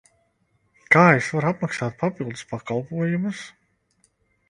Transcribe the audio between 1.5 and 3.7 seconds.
apmaksāt papildus pakalpojumus?